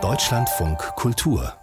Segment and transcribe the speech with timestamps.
[0.00, 1.54] Deutschlandfunk Kultur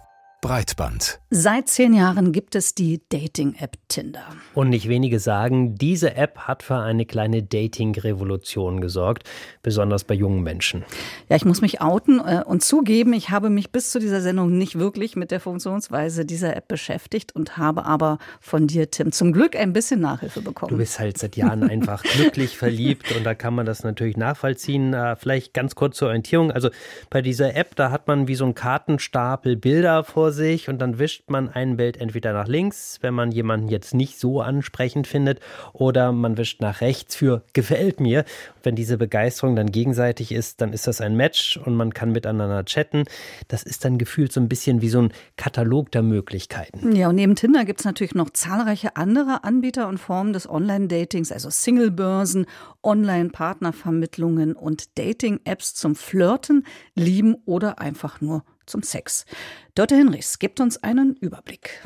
[0.42, 1.20] Breitband.
[1.30, 4.24] Seit zehn Jahren gibt es die Dating-App Tinder.
[4.54, 9.22] Und nicht wenige sagen, diese App hat für eine kleine Dating-Revolution gesorgt,
[9.62, 10.84] besonders bei jungen Menschen.
[11.28, 14.58] Ja, ich muss mich outen äh, und zugeben, ich habe mich bis zu dieser Sendung
[14.58, 19.32] nicht wirklich mit der Funktionsweise dieser App beschäftigt und habe aber von dir, Tim, zum
[19.32, 20.70] Glück ein bisschen Nachhilfe bekommen.
[20.70, 24.92] Du bist halt seit Jahren einfach glücklich verliebt und da kann man das natürlich nachvollziehen.
[24.92, 26.50] Äh, vielleicht ganz kurz zur Orientierung.
[26.50, 26.70] Also
[27.10, 30.98] bei dieser App, da hat man wie so ein Kartenstapel Bilder vor sich und dann
[30.98, 35.40] wischt man ein Bild entweder nach links, wenn man jemanden jetzt nicht so ansprechend findet,
[35.72, 38.24] oder man wischt nach rechts für gefällt mir.
[38.62, 42.64] Wenn diese Begeisterung dann gegenseitig ist, dann ist das ein Match und man kann miteinander
[42.64, 43.04] chatten.
[43.48, 46.94] Das ist dann gefühlt so ein bisschen wie so ein Katalog der Möglichkeiten.
[46.94, 51.32] Ja, und neben Tinder gibt es natürlich noch zahlreiche andere Anbieter und Formen des Online-Datings,
[51.32, 52.46] also Singlebörsen,
[52.82, 59.26] Online-Partnervermittlungen und Dating-Apps zum Flirten, Lieben oder einfach nur zum Sex.
[59.74, 61.82] Dörte Hinrichs gibt uns einen Überblick.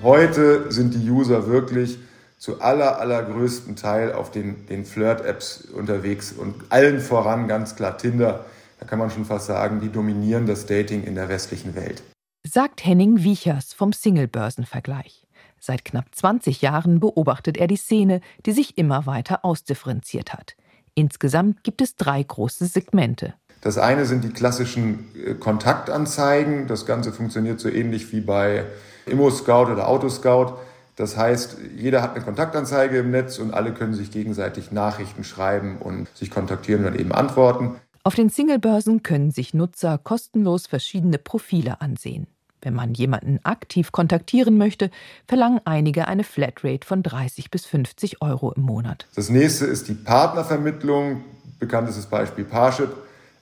[0.00, 1.98] Heute sind die User wirklich
[2.38, 8.44] zu aller, allergrößten Teil auf den, den Flirt-Apps unterwegs und allen voran ganz klar Tinder.
[8.78, 12.00] Da kann man schon fast sagen, die dominieren das Dating in der westlichen Welt
[12.48, 15.26] sagt Henning Wiechers vom Singlebörsenvergleich.
[15.60, 20.56] Seit knapp 20 Jahren beobachtet er die Szene, die sich immer weiter ausdifferenziert hat.
[20.94, 23.34] Insgesamt gibt es drei große Segmente.
[23.60, 26.66] Das eine sind die klassischen äh, Kontaktanzeigen.
[26.68, 28.64] Das Ganze funktioniert so ähnlich wie bei
[29.06, 30.54] Immo-Scout oder Autoscout.
[30.96, 35.78] Das heißt, jeder hat eine Kontaktanzeige im Netz und alle können sich gegenseitig Nachrichten schreiben
[35.78, 37.76] und sich kontaktieren und dann eben antworten.
[38.04, 42.26] Auf den Singlebörsen können sich Nutzer kostenlos verschiedene Profile ansehen.
[42.60, 44.90] Wenn man jemanden aktiv kontaktieren möchte,
[45.26, 49.06] verlangen einige eine Flatrate von 30 bis 50 Euro im Monat.
[49.14, 51.22] Das nächste ist die Partnervermittlung.
[51.58, 52.90] Bekanntestes Beispiel Parship.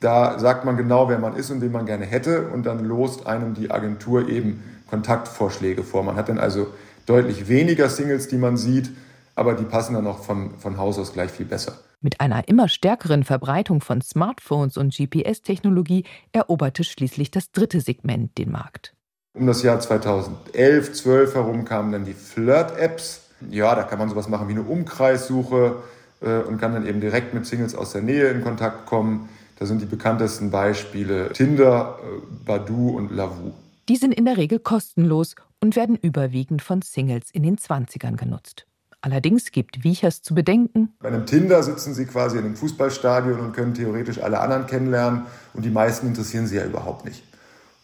[0.01, 3.27] Da sagt man genau, wer man ist und wen man gerne hätte und dann lost
[3.27, 6.03] einem die Agentur eben Kontaktvorschläge vor.
[6.03, 6.69] Man hat dann also
[7.07, 8.91] deutlich weniger Singles, die man sieht,
[9.35, 11.79] aber die passen dann auch von, von Haus aus gleich viel besser.
[12.01, 18.51] Mit einer immer stärkeren Verbreitung von Smartphones und GPS-Technologie eroberte schließlich das dritte Segment den
[18.51, 18.96] Markt.
[19.37, 23.21] Um das Jahr 2011, 12 herum kamen dann die Flirt-Apps.
[23.51, 25.77] Ja, da kann man sowas machen wie eine Umkreissuche
[26.23, 29.29] äh, und kann dann eben direkt mit Singles aus der Nähe in Kontakt kommen.
[29.59, 33.53] Da sind die bekanntesten Beispiele Tinder, äh, Badu und Lavu.
[33.91, 38.67] Die sind in der Regel kostenlos und werden überwiegend von Singles in den 20ern genutzt.
[39.03, 40.95] Allerdings gibt Wiechers zu bedenken.
[41.01, 45.27] Bei einem Tinder sitzen Sie quasi in einem Fußballstadion und können theoretisch alle anderen kennenlernen
[45.53, 47.23] und die meisten interessieren Sie ja überhaupt nicht.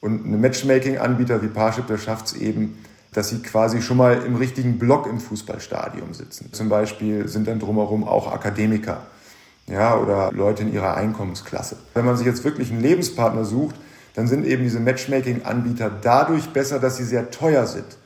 [0.03, 2.77] Und ein Matchmaking-Anbieter wie Parship, der schafft es eben,
[3.13, 6.53] dass sie quasi schon mal im richtigen Block im Fußballstadion sitzen.
[6.53, 9.03] Zum Beispiel sind dann drumherum auch Akademiker
[9.69, 11.77] ja, oder Leute in ihrer Einkommensklasse.
[11.95, 13.77] Wenn man sich jetzt wirklich einen Lebenspartner sucht,
[14.15, 17.97] dann sind eben diese Matchmaking-Anbieter dadurch besser, dass sie sehr teuer sind.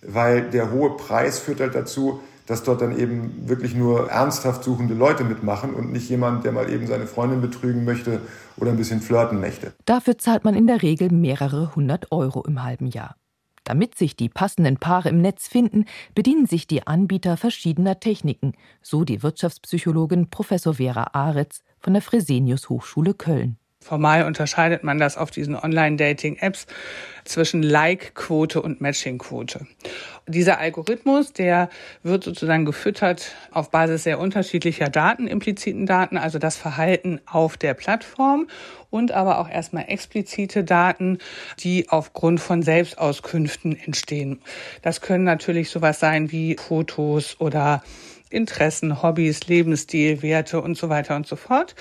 [0.00, 4.94] Weil der hohe Preis führt halt dazu, dass dort dann eben wirklich nur ernsthaft suchende
[4.94, 8.20] Leute mitmachen und nicht jemand, der mal eben seine Freundin betrügen möchte
[8.56, 9.72] oder ein bisschen flirten möchte.
[9.84, 13.16] Dafür zahlt man in der Regel mehrere hundert Euro im halben Jahr.
[13.64, 19.04] Damit sich die passenden Paare im Netz finden, bedienen sich die Anbieter verschiedener Techniken, so
[19.04, 23.58] die Wirtschaftspsychologin Professor Vera Aretz von der Fresenius Hochschule Köln.
[23.82, 26.66] Formal unterscheidet man das auf diesen Online-Dating-Apps
[27.24, 29.66] zwischen Like-Quote und Matching-Quote.
[30.28, 31.68] Dieser Algorithmus, der
[32.04, 37.74] wird sozusagen gefüttert auf Basis sehr unterschiedlicher Daten, impliziten Daten, also das Verhalten auf der
[37.74, 38.46] Plattform
[38.88, 41.18] und aber auch erstmal explizite Daten,
[41.58, 44.40] die aufgrund von Selbstauskünften entstehen.
[44.82, 47.82] Das können natürlich sowas sein wie Fotos oder
[48.30, 51.74] Interessen, Hobbys, Lebensstil, Werte und so weiter und so fort.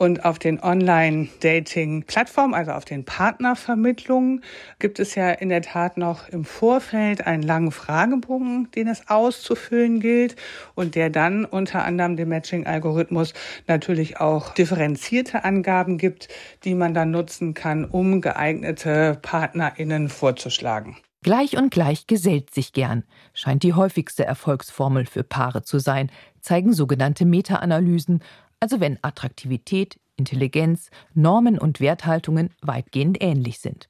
[0.00, 4.44] Und auf den Online-Dating-Plattformen, also auf den Partnervermittlungen,
[4.78, 9.98] gibt es ja in der Tat noch im Vorfeld einen langen Fragebogen, den es auszufüllen
[9.98, 10.36] gilt
[10.76, 13.34] und der dann unter anderem dem Matching-Algorithmus
[13.66, 16.28] natürlich auch differenzierte Angaben gibt,
[16.62, 20.96] die man dann nutzen kann, um geeignete PartnerInnen vorzuschlagen.
[21.22, 23.02] Gleich und gleich gesellt sich gern,
[23.34, 28.22] scheint die häufigste Erfolgsformel für Paare zu sein, zeigen sogenannte Meta-Analysen,
[28.60, 33.88] also wenn Attraktivität, Intelligenz, Normen und Werthaltungen weitgehend ähnlich sind.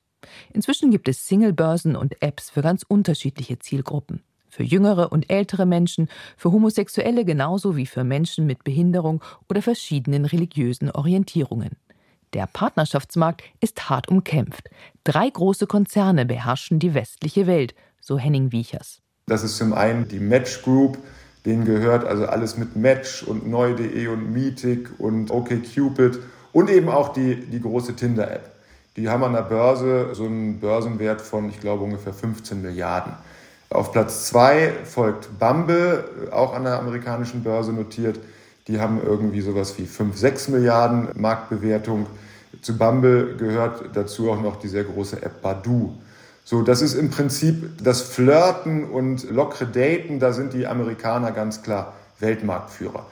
[0.53, 4.23] Inzwischen gibt es Singlebörsen und Apps für ganz unterschiedliche Zielgruppen.
[4.51, 10.25] Für jüngere und ältere Menschen, für Homosexuelle genauso wie für Menschen mit Behinderung oder verschiedenen
[10.25, 11.77] religiösen Orientierungen.
[12.33, 14.69] Der Partnerschaftsmarkt ist hart umkämpft.
[15.05, 19.01] Drei große Konzerne beherrschen die westliche Welt, so Henning Wiechers.
[19.27, 20.99] Das ist zum einen die Match Group,
[21.47, 26.19] denen gehört also alles mit Match und neu.de und Meetic und OkCupid
[26.53, 28.51] und eben auch die, die große Tinder-App.
[28.97, 33.13] Die haben an der Börse so einen Börsenwert von, ich glaube, ungefähr 15 Milliarden.
[33.71, 38.19] Auf Platz zwei folgt Bumble, auch an der amerikanischen Börse notiert.
[38.67, 42.07] Die haben irgendwie sowas wie 5, 6 Milliarden Marktbewertung.
[42.63, 45.95] Zu Bumble gehört dazu auch noch die sehr große App Badu.
[46.51, 51.61] So, das ist im Prinzip das Flirten und lockere Daten, da sind die Amerikaner ganz
[51.61, 53.05] klar Weltmarktführer.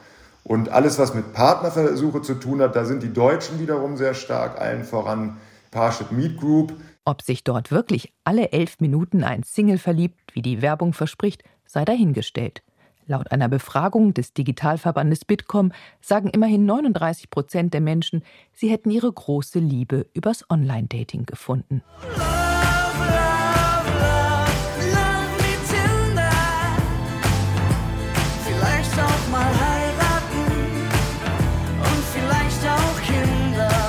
[0.42, 4.58] Und alles, was mit Partnerversuche zu tun hat, da sind die Deutschen wiederum sehr stark,
[4.58, 5.36] allen voran
[5.70, 6.72] Parship Meet Group.
[7.04, 11.84] Ob sich dort wirklich alle elf Minuten ein Single verliebt, wie die Werbung verspricht, sei
[11.84, 12.62] dahingestellt.
[13.06, 18.22] Laut einer Befragung des Digitalverbandes Bitkom sagen immerhin 39 Prozent der Menschen,
[18.54, 21.82] sie hätten ihre große Liebe übers Online-Dating gefunden.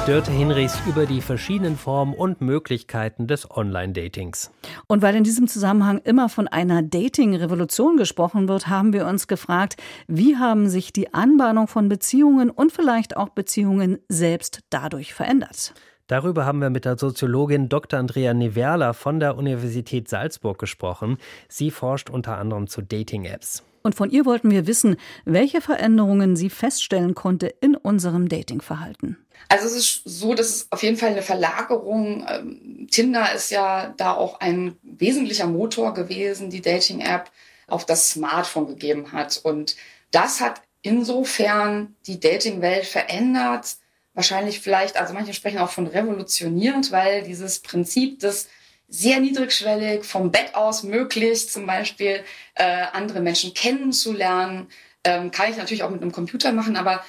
[0.07, 4.51] Dörte Hinrichs über die verschiedenen Formen und Möglichkeiten des Online-Datings.
[4.87, 9.75] Und weil in diesem Zusammenhang immer von einer Dating-Revolution gesprochen wird, haben wir uns gefragt,
[10.07, 15.73] wie haben sich die Anbahnung von Beziehungen und vielleicht auch Beziehungen selbst dadurch verändert?
[16.07, 17.99] Darüber haben wir mit der Soziologin Dr.
[17.99, 21.17] Andrea Neverla von der Universität Salzburg gesprochen.
[21.49, 23.66] Sie forscht unter anderem zu Dating-Apps.
[23.81, 29.17] Und von ihr wollten wir wissen, welche Veränderungen sie feststellen konnte in unserem Datingverhalten.
[29.49, 32.25] Also es ist so, dass es auf jeden Fall eine Verlagerung.
[32.29, 37.31] Ähm, Tinder ist ja da auch ein wesentlicher Motor gewesen, die Dating-App
[37.67, 39.39] auf das Smartphone gegeben hat.
[39.43, 39.75] Und
[40.11, 43.75] das hat insofern die Dating-Welt verändert.
[44.13, 48.47] Wahrscheinlich vielleicht, also manche sprechen auch von revolutionierend, weil dieses Prinzip des
[48.87, 52.23] sehr niedrigschwellig vom Bett aus möglich, zum Beispiel
[52.55, 52.63] äh,
[52.93, 54.69] andere Menschen kennenzulernen,
[55.03, 57.03] ähm, kann ich natürlich auch mit einem Computer machen, aber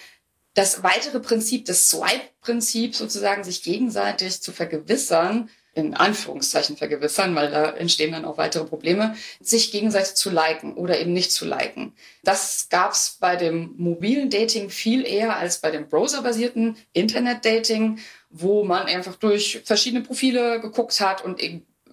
[0.55, 7.71] das weitere Prinzip, das Swipe-Prinzip sozusagen, sich gegenseitig zu vergewissern, in Anführungszeichen vergewissern, weil da
[7.71, 11.95] entstehen dann auch weitere Probleme, sich gegenseitig zu liken oder eben nicht zu liken.
[12.25, 18.65] Das gab es bei dem mobilen Dating viel eher als bei dem browserbasierten Internet-Dating, wo
[18.65, 21.41] man einfach durch verschiedene Profile geguckt hat und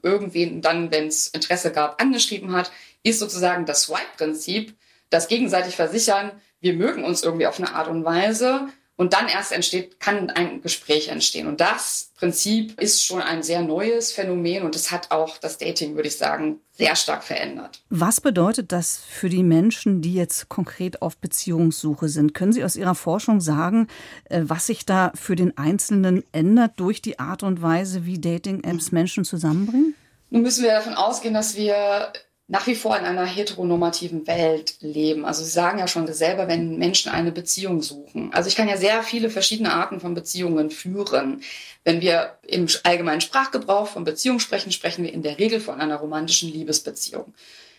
[0.02, 2.72] irgendwen dann, wenn es Interesse gab, angeschrieben hat,
[3.04, 4.74] ist sozusagen das Swipe-Prinzip,
[5.10, 8.70] das gegenseitig versichern, wir mögen uns irgendwie auf eine Art und Weise.
[8.98, 11.48] Und dann erst entsteht, kann ein Gespräch entstehen.
[11.48, 15.96] Und das Prinzip ist schon ein sehr neues Phänomen und es hat auch das Dating,
[15.96, 17.82] würde ich sagen, sehr stark verändert.
[17.90, 22.34] Was bedeutet das für die Menschen, die jetzt konkret auf Beziehungssuche sind?
[22.34, 23.88] Können Sie aus Ihrer Forschung sagen,
[24.30, 28.94] äh, was sich da für den Einzelnen ändert durch die Art und Weise, wie Dating-Apps
[28.94, 29.94] Menschen zusammenbringen?
[30.30, 32.14] Nun müssen wir davon ausgehen, dass wir
[32.48, 35.26] nach wie vor in einer heteronormativen Welt leben.
[35.26, 38.32] Also Sie sagen ja schon selber, wenn Menschen eine Beziehung suchen.
[38.34, 41.42] Also ich kann ja sehr viele verschiedene Arten von Beziehungen führen.
[41.84, 45.96] Wenn wir im allgemeinen Sprachgebrauch von Beziehung sprechen, sprechen wir in der Regel von einer
[45.96, 47.34] romantischen Liebesbeziehung.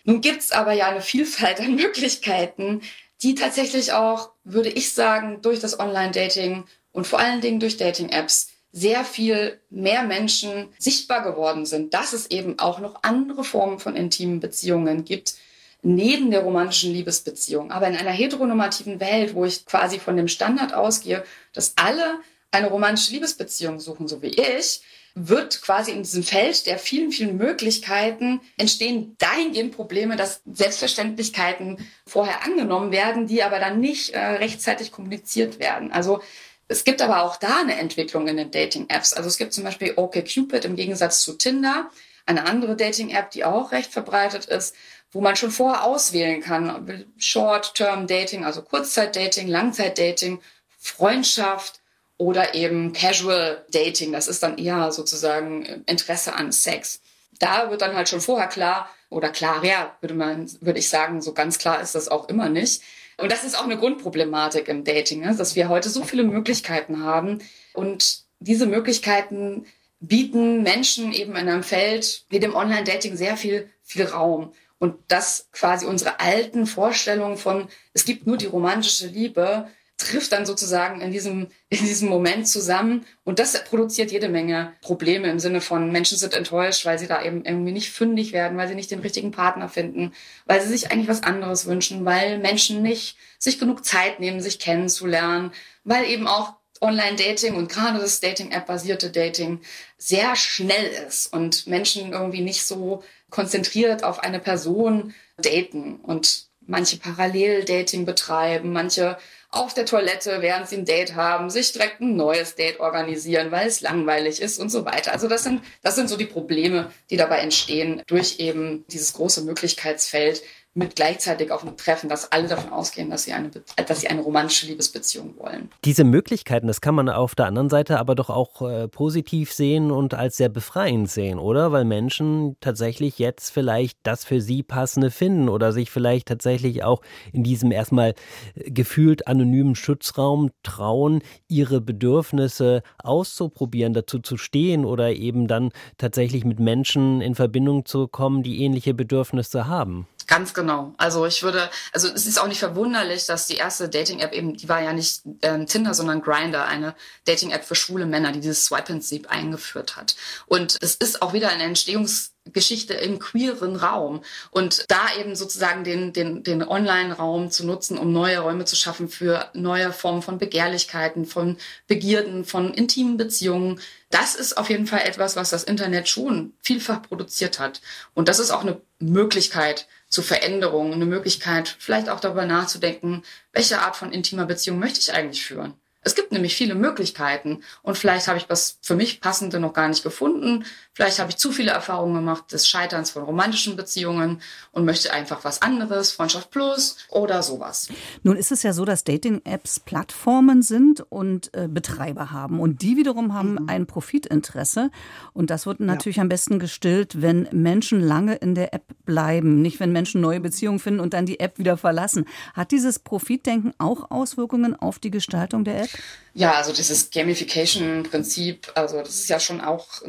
[0.04, 2.80] Nun gibt es aber ja eine Vielfalt an Möglichkeiten,
[3.22, 8.48] die tatsächlich auch, würde ich sagen, durch das Online-Dating und vor allen Dingen durch Dating-Apps
[8.76, 13.97] sehr viel mehr Menschen sichtbar geworden sind, dass es eben auch noch andere Formen von
[13.97, 15.35] intimen Beziehungen gibt,
[15.80, 17.71] neben der romantischen Liebesbeziehung.
[17.71, 22.18] Aber in einer heteronormativen Welt, wo ich quasi von dem Standard ausgehe, dass alle
[22.50, 24.83] eine romantische Liebesbeziehung suchen, so wie ich,
[25.14, 32.45] wird quasi in diesem Feld der vielen, vielen Möglichkeiten entstehen dahingehend Probleme, dass Selbstverständlichkeiten vorher
[32.45, 35.90] angenommen werden, die aber dann nicht äh, rechtzeitig kommuniziert werden.
[35.90, 36.21] Also
[36.68, 39.12] es gibt aber auch da eine Entwicklung in den Dating-Apps.
[39.12, 41.90] Also es gibt zum Beispiel OkCupid im Gegensatz zu Tinder,
[42.26, 44.75] eine andere Dating-App, die auch recht verbreitet ist,
[45.12, 50.40] wo man schon vorher auswählen kann, Short-Term-Dating, also Kurzzeit-Dating, Langzeit-Dating,
[50.78, 51.80] Freundschaft
[52.18, 54.12] oder eben Casual-Dating.
[54.12, 57.00] Das ist dann eher sozusagen Interesse an Sex.
[57.38, 61.23] Da wird dann halt schon vorher klar, oder klar, ja, würde man, würde ich sagen,
[61.23, 62.82] so ganz klar ist das auch immer nicht
[63.18, 65.35] und das ist auch eine Grundproblematik im Dating, ne?
[65.35, 67.38] dass wir heute so viele Möglichkeiten haben
[67.73, 69.66] und diese Möglichkeiten
[70.00, 74.52] bieten Menschen eben in einem Feld wie dem Online-Dating sehr viel, viel Raum.
[74.78, 80.47] Und dass quasi unsere alten Vorstellungen von, es gibt nur die romantische Liebe, trifft dann
[80.47, 83.05] sozusagen in diesem, in diesem Moment zusammen.
[83.25, 87.23] Und das produziert jede Menge Probleme im Sinne von Menschen sind enttäuscht, weil sie da
[87.23, 90.12] eben irgendwie nicht fündig werden, weil sie nicht den richtigen Partner finden,
[90.47, 94.59] weil sie sich eigentlich was anderes wünschen, weil Menschen nicht sich genug Zeit nehmen, sich
[94.59, 95.53] kennenzulernen,
[95.85, 99.61] weil eben auch Online-Dating und gerade das Dating-App-basierte Dating
[99.97, 106.99] sehr schnell ist und Menschen irgendwie nicht so konzentriert auf eine Person daten und manche
[106.99, 109.17] Parallel-Dating betreiben, manche
[109.56, 113.66] auf der Toilette, während sie ein Date haben, sich direkt ein neues Date organisieren, weil
[113.66, 115.12] es langweilig ist und so weiter.
[115.12, 119.42] Also das sind, das sind so die Probleme, die dabei entstehen durch eben dieses große
[119.42, 120.42] Möglichkeitsfeld,
[120.76, 124.21] mit gleichzeitig auf einem Treffen, dass alle davon ausgehen, dass sie eine, dass sie eine
[124.21, 125.71] romantische Liebesbeziehung wollen.
[125.85, 129.90] Diese Möglichkeiten, das kann man auf der anderen Seite aber doch auch äh, positiv sehen
[129.90, 131.73] und als sehr befreiend sehen, oder?
[131.73, 137.00] Weil Menschen tatsächlich jetzt vielleicht das für sie passende finden oder sich vielleicht tatsächlich auch
[137.33, 138.14] in diesem erstmal
[138.54, 146.45] äh, gefühlt anonymen Schutzraum trauen, ihre Bedürfnisse auszuprobieren, dazu zu stehen oder eben dann tatsächlich
[146.45, 150.06] mit Menschen in Verbindung zu kommen, die ähnliche Bedürfnisse haben.
[150.26, 150.65] Ganz genau.
[150.96, 154.68] Also ich würde, also es ist auch nicht verwunderlich, dass die erste Dating-App eben, die
[154.68, 156.94] war ja nicht ähm, Tinder, sondern Grinder, eine
[157.26, 160.16] Dating-App für schwule Männer, die dieses Swipe-Prinzip eingeführt hat.
[160.46, 164.23] Und es ist auch wieder eine Entstehungsgeschichte im queeren Raum.
[164.50, 169.08] Und da eben sozusagen den, den, den Online-Raum zu nutzen, um neue Räume zu schaffen
[169.08, 171.56] für neue Formen von Begehrlichkeiten, von
[171.87, 173.80] Begierden, von intimen Beziehungen,
[174.11, 177.80] das ist auf jeden Fall etwas, was das Internet schon vielfach produziert hat.
[178.14, 183.80] Und das ist auch eine Möglichkeit zu Veränderungen, eine Möglichkeit, vielleicht auch darüber nachzudenken, welche
[183.80, 185.75] Art von intimer Beziehung möchte ich eigentlich führen.
[186.06, 189.88] Es gibt nämlich viele Möglichkeiten und vielleicht habe ich was für mich passende noch gar
[189.88, 190.64] nicht gefunden.
[190.92, 195.44] Vielleicht habe ich zu viele Erfahrungen gemacht des Scheiterns von romantischen Beziehungen und möchte einfach
[195.44, 197.88] was anderes, Freundschaft plus oder sowas.
[198.22, 202.96] Nun ist es ja so, dass Dating-Apps Plattformen sind und äh, Betreiber haben und die
[202.96, 203.68] wiederum haben mhm.
[203.68, 204.92] ein Profitinteresse
[205.32, 206.22] und das wird natürlich ja.
[206.22, 210.78] am besten gestillt, wenn Menschen lange in der App bleiben, nicht wenn Menschen neue Beziehungen
[210.78, 212.26] finden und dann die App wieder verlassen.
[212.54, 215.96] Hat dieses Profitdenken auch Auswirkungen auf die Gestaltung der App?
[216.35, 220.03] Ja, also dieses Gamification-Prinzip, also das ist ja schon auch,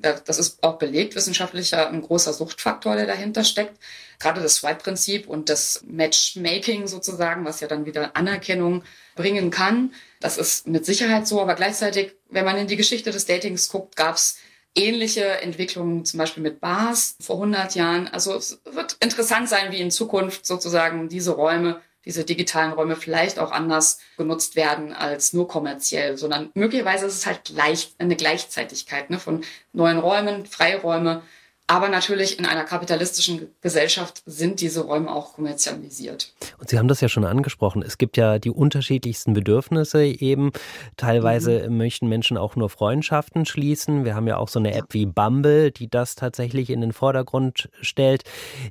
[0.00, 3.78] das ist auch belegt wissenschaftlicher, ein großer Suchtfaktor, der dahinter steckt.
[4.18, 8.82] Gerade das Swipe-Prinzip und das Matchmaking sozusagen, was ja dann wieder Anerkennung
[9.14, 11.42] bringen kann, das ist mit Sicherheit so.
[11.42, 14.38] Aber gleichzeitig, wenn man in die Geschichte des Datings guckt, gab es
[14.74, 18.08] ähnliche Entwicklungen, zum Beispiel mit Bars vor 100 Jahren.
[18.08, 23.38] Also es wird interessant sein, wie in Zukunft sozusagen diese Räume diese digitalen Räume vielleicht
[23.38, 29.10] auch anders genutzt werden als nur kommerziell, sondern möglicherweise ist es halt gleich, eine Gleichzeitigkeit
[29.10, 31.22] ne, von neuen Räumen, Freiräume,
[31.66, 36.34] aber natürlich in einer kapitalistischen Gesellschaft sind diese Räume auch kommerzialisiert.
[36.58, 37.82] Und Sie haben das ja schon angesprochen.
[37.82, 40.52] Es gibt ja die unterschiedlichsten Bedürfnisse eben.
[40.98, 41.78] Teilweise mhm.
[41.78, 44.04] möchten Menschen auch nur Freundschaften schließen.
[44.04, 47.70] Wir haben ja auch so eine App wie Bumble, die das tatsächlich in den Vordergrund
[47.80, 48.24] stellt.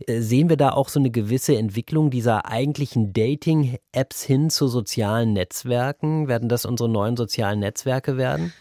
[0.06, 5.34] Äh, sehen wir da auch so eine gewisse Entwicklung dieser eigentlichen Dating-Apps hin zu sozialen
[5.34, 6.28] Netzwerken?
[6.28, 8.54] Werden das unsere neuen sozialen Netzwerke werden?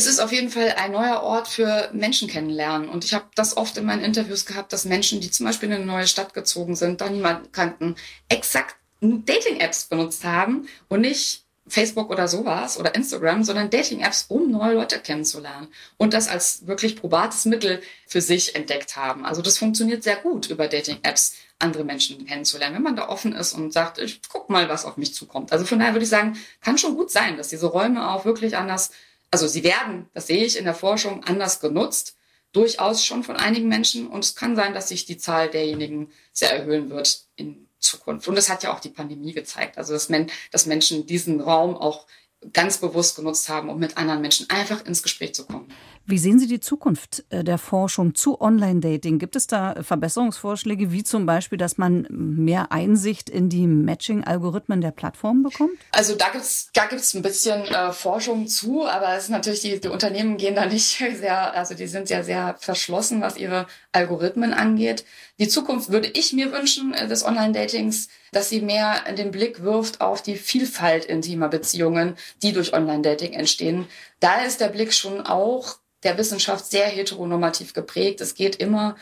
[0.00, 2.88] Es ist auf jeden Fall ein neuer Ort für Menschen kennenlernen.
[2.88, 5.74] Und ich habe das oft in meinen Interviews gehabt, dass Menschen, die zum Beispiel in
[5.74, 7.96] eine neue Stadt gezogen sind, da niemanden kannten,
[8.30, 14.74] exakt Dating-Apps benutzt haben und nicht Facebook oder sowas oder Instagram, sondern Dating-Apps, um neue
[14.74, 19.26] Leute kennenzulernen und das als wirklich probates Mittel für sich entdeckt haben.
[19.26, 23.52] Also das funktioniert sehr gut über Dating-Apps, andere Menschen kennenzulernen, wenn man da offen ist
[23.52, 25.52] und sagt, ich guck mal, was auf mich zukommt.
[25.52, 28.56] Also von daher würde ich sagen, kann schon gut sein, dass diese Räume auch wirklich
[28.56, 28.90] anders
[29.30, 32.16] also sie werden, das sehe ich in der Forschung, anders genutzt,
[32.52, 34.08] durchaus schon von einigen Menschen.
[34.08, 38.26] Und es kann sein, dass sich die Zahl derjenigen sehr erhöhen wird in Zukunft.
[38.28, 39.78] Und das hat ja auch die Pandemie gezeigt.
[39.78, 42.06] Also dass, Men dass Menschen diesen Raum auch
[42.52, 45.72] ganz bewusst genutzt haben, um mit anderen Menschen einfach ins Gespräch zu kommen.
[46.10, 49.20] Wie sehen Sie die Zukunft äh, der Forschung zu Online-Dating?
[49.20, 54.90] Gibt es da Verbesserungsvorschläge, wie zum Beispiel, dass man mehr Einsicht in die Matching-Algorithmen der
[54.90, 55.78] Plattformen bekommt?
[55.92, 59.60] Also da gibt es da gibt's ein bisschen äh, Forschung zu, aber es ist natürlich,
[59.60, 63.66] die, die Unternehmen gehen da nicht sehr, also die sind ja sehr verschlossen, was ihre
[63.92, 65.04] Algorithmen angeht.
[65.38, 70.00] Die Zukunft würde ich mir wünschen äh, des Online-Datings, dass sie mehr den Blick wirft
[70.00, 73.86] auf die Vielfalt intimer Beziehungen, die durch Online-Dating entstehen.
[74.20, 78.20] Da ist der Blick schon auch der Wissenschaft sehr heteronormativ geprägt.
[78.20, 78.96] Es geht immer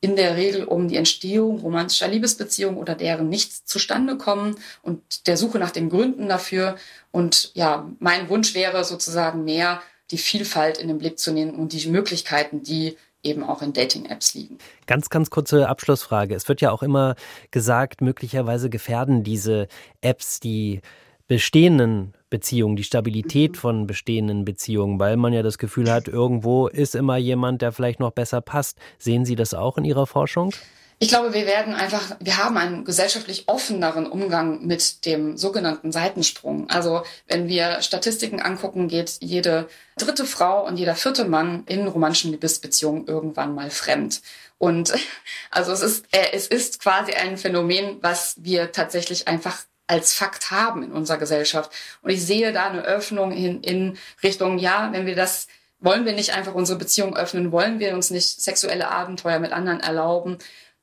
[0.00, 5.36] in der Regel um die Entstehung romantischer Liebesbeziehungen oder deren nichts zustande kommen und der
[5.36, 6.76] Suche nach den Gründen dafür.
[7.10, 11.72] Und ja, mein Wunsch wäre sozusagen mehr die Vielfalt in den Blick zu nehmen und
[11.72, 14.58] die Möglichkeiten, die eben auch in Dating-Apps liegen.
[14.86, 16.34] Ganz, ganz kurze Abschlussfrage.
[16.34, 17.16] Es wird ja auch immer
[17.50, 19.68] gesagt, möglicherweise gefährden diese
[20.00, 20.80] Apps die
[21.26, 23.56] bestehenden Beziehungen, die Stabilität mhm.
[23.56, 28.00] von bestehenden Beziehungen, weil man ja das Gefühl hat, irgendwo ist immer jemand, der vielleicht
[28.00, 28.78] noch besser passt.
[28.98, 30.52] Sehen Sie das auch in Ihrer Forschung?
[31.00, 36.68] Ich glaube, wir werden einfach, wir haben einen gesellschaftlich offeneren Umgang mit dem sogenannten Seitensprung.
[36.70, 42.32] Also wenn wir Statistiken angucken, geht jede dritte Frau und jeder vierte Mann in romantischen
[42.32, 44.22] Liebesbeziehungen irgendwann mal fremd.
[44.58, 44.92] Und
[45.52, 50.50] also es ist, äh, es ist quasi ein Phänomen, was wir tatsächlich einfach als Fakt
[50.50, 51.70] haben in unserer Gesellschaft.
[52.02, 55.46] Und ich sehe da eine Öffnung in, in Richtung, ja, wenn wir das
[55.80, 57.52] wollen wir nicht einfach unsere Beziehung öffnen?
[57.52, 60.38] Wollen wir uns nicht sexuelle Abenteuer mit anderen erlauben?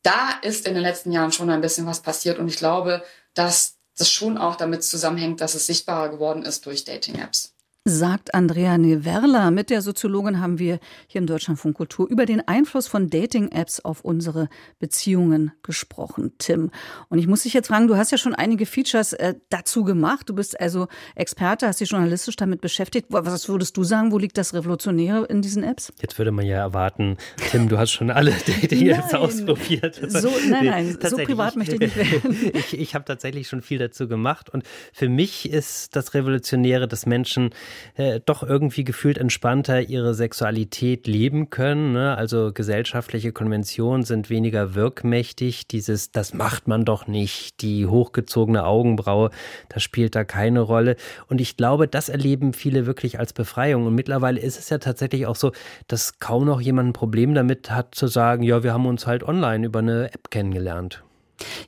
[0.06, 3.80] Da ist in den letzten Jahren schon ein bisschen was passiert und ich glaube, dass
[3.98, 7.55] das schon auch damit zusammenhängt, dass es sichtbarer geworden ist durch Dating-Apps
[7.88, 9.52] sagt Andrea Neverla.
[9.52, 14.02] Mit der Soziologin haben wir hier im Deutschlandfunk Kultur über den Einfluss von Dating-Apps auf
[14.02, 14.50] unsere
[14.80, 16.72] Beziehungen gesprochen, Tim.
[17.10, 20.28] Und ich muss dich jetzt fragen, du hast ja schon einige Features äh, dazu gemacht.
[20.28, 23.06] Du bist also Experte, hast dich journalistisch damit beschäftigt.
[23.10, 25.94] Was würdest du sagen, wo liegt das Revolutionäre in diesen Apps?
[26.02, 27.18] Jetzt würde man ja erwarten,
[27.52, 30.02] Tim, du hast schon alle Dating-Apps ausprobiert.
[30.08, 32.52] So, nein, nein, so privat möchte ich nicht werden.
[32.56, 34.50] ich ich habe tatsächlich schon viel dazu gemacht.
[34.50, 37.52] Und für mich ist das Revolutionäre, dass Menschen
[37.96, 41.94] äh, doch irgendwie gefühlt entspannter ihre Sexualität leben können.
[41.94, 42.16] Ne?
[42.18, 45.68] Also gesellschaftliche Konventionen sind weniger wirkmächtig.
[45.68, 49.30] Dieses, das macht man doch nicht, die hochgezogene Augenbraue,
[49.70, 50.96] das spielt da keine Rolle.
[51.28, 53.86] Und ich glaube, das erleben viele wirklich als Befreiung.
[53.86, 55.52] Und mittlerweile ist es ja tatsächlich auch so,
[55.88, 59.24] dass kaum noch jemand ein Problem damit hat zu sagen, ja, wir haben uns halt
[59.24, 61.04] online über eine App kennengelernt.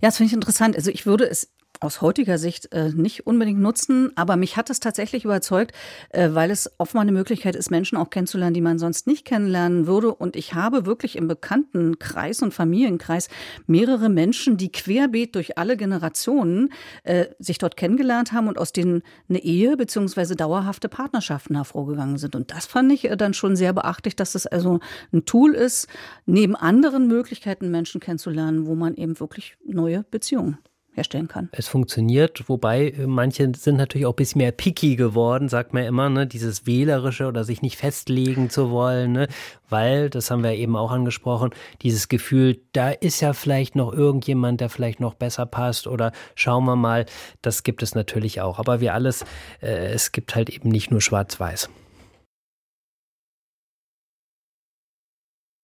[0.02, 0.76] Ja, das finde ich interessant.
[0.76, 4.80] Also ich würde es aus heutiger Sicht äh, nicht unbedingt nutzen, aber mich hat es
[4.80, 5.76] tatsächlich überzeugt,
[6.10, 9.88] äh, weil es offenbar eine Möglichkeit ist, Menschen auch kennenzulernen, die man sonst nicht kennenlernen
[9.88, 10.14] würde.
[10.14, 13.30] Und ich habe wirklich im Bekanntenkreis und Familienkreis
[13.66, 16.72] mehrere Menschen, die querbeet durch alle Generationen
[17.04, 22.36] äh, sich dort kennengelernt haben und aus denen eine Ehe beziehungsweise dauerhafte Partnerschaften hervorgegangen sind.
[22.36, 24.80] Und das fand ich äh, dann schon sehr beachtlich, dass es also
[25.14, 25.88] ein Tool ist,
[26.26, 30.58] neben anderen Möglichkeiten Menschen kennenzulernen, wo man eben wirklich neue Beziehungen
[30.98, 31.50] herstellen kann.
[31.52, 35.84] Es funktioniert, wobei äh, manche sind natürlich auch ein bisschen mehr picky geworden, sagt man
[35.84, 36.28] immer, ne?
[36.28, 39.28] dieses Wählerische oder sich nicht festlegen zu wollen, ne?
[39.70, 41.52] weil, das haben wir eben auch angesprochen,
[41.82, 46.66] dieses Gefühl, da ist ja vielleicht noch irgendjemand, der vielleicht noch besser passt oder schauen
[46.66, 47.06] wir mal,
[47.42, 48.60] das gibt es natürlich auch.
[48.60, 49.24] Aber wie alles,
[49.62, 51.70] äh, es gibt halt eben nicht nur schwarz-weiß.